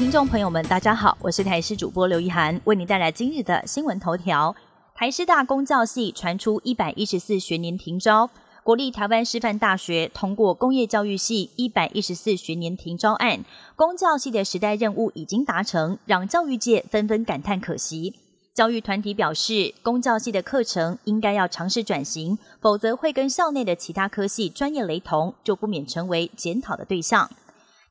[0.00, 4.56] 听众朋友们，大家好，我是台视主播刘一涵，为您带来今日的新闻头条。
[4.94, 8.30] 台师大公教系传出一百一十四学年停招，
[8.62, 13.44] 国立台湾师范大学通过工业教育系一百一十四学年停招案，
[13.76, 18.14] 公教系的时代任务已经达成，让教育界纷纷感叹可惜。
[18.54, 27.28] 教育团体表示，公教系的课程应该要尝试转型，否则会跟校内的其他科系专业雷同，就不免成为检讨的对象。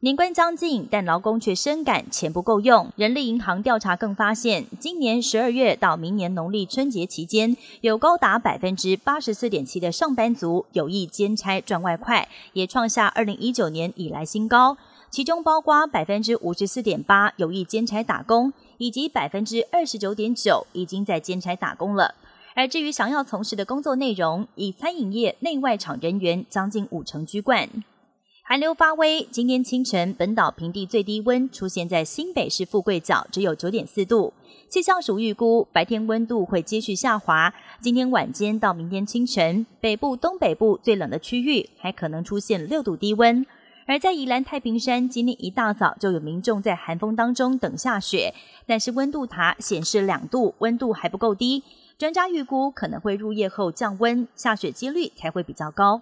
[0.02, 2.90] 年关将近，但劳工却深感钱不够用。
[2.96, 14.78] 人力银行调查更发现，今年十二月到明年农历春节期间，有高达百分之八十四点七的上班族有意兼差赚外快，也创下二零一九年以来新高。
[15.10, 22.16] 其中包括百分之五十四点八有意兼差打工，以及百分之二十九点九已经在兼差打工了。
[22.56, 27.68] 而至于想要从事的工作内容，以餐饮业内外场人员将近五成居冠。
[28.52, 34.34] 寒流发威，今天清晨本岛平地最低温出现在新北市富贵角，只有九点四度。
[34.68, 43.46] 气象署预估白天温度会继续下滑，今天晚间到明天清晨，北部、东北部最冷的区域还可能出现六度低温。
[43.86, 48.34] 而在宜兰太平山，今天一大早就有民众在寒风当中等下雪，
[48.66, 51.62] 但是温度塔显示两度，温度还不够低。
[52.00, 56.02] 专家预估可能会入夜后降温，下雪几率才会比较高。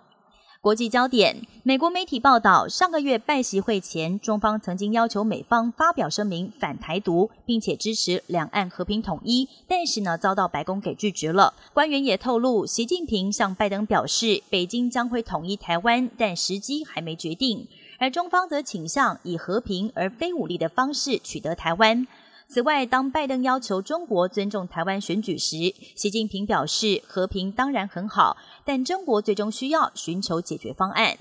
[0.60, 11.54] 国际焦点：美国媒体报道，上个月拜习会前，中方曾经要求美方发表声明反台独，并且支持两岸和平统一，但是呢，遭到白宫给拒绝了。
[11.74, 17.68] 官员也透露，习近平向拜登表示，北京将会统一台湾，但时机还没决定。
[18.00, 22.06] 而中方则倾向以和平而非武力的方式取得台湾。
[22.50, 31.18] 此外，当拜登要求中国尊重台湾选举时，习近平表示和平当然很好，但中国最终需要寻求解决方案。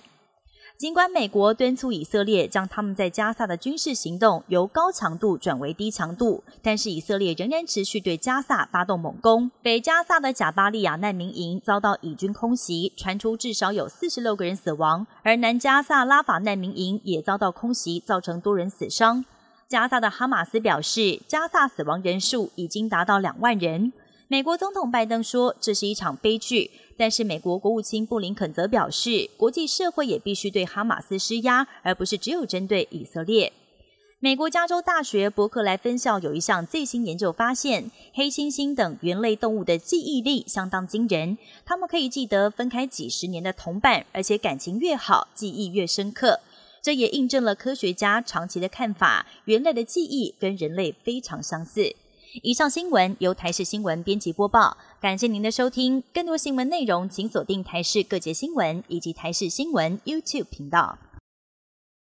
[0.79, 9.51] 尽管美国敦促以色列将他们在加萨的军事行动由高强度转为低强度，但是以色列仍然持续对加萨发动猛攻。
[9.63, 19.25] 北加萨的贾巴利亚难民营遭到以军空袭，传出至少有四十六个人死亡，而南加萨拉法难民营也遭到空袭，造成多人死伤。
[19.69, 23.93] 加萨的哈马斯表示，加萨死亡人数已经达到两万人。
[24.29, 33.53] 美国总统拜登说这是一场悲剧，但是美国国务卿布林肯则表示，国际社会也必须对哈马斯施压，而不是只有针对以色列。
[34.21, 46.41] 美国加州大学伯克莱分校有一项最新研究发现，黑猩猩等猿类动物的记忆力相当惊人，它们可以记得分开几十年的同伴，而且感情越好，记忆越深刻。
[46.87, 51.97] 这也印证了科学家长期的看法：人类的记忆跟人类非常相似。
[52.45, 56.05] 以上新闻由台视新闻编辑播报，感谢您的收听。
[56.15, 60.97] 更多新闻内容，请锁定台视各节新闻以及台视新闻 YouTube 频道。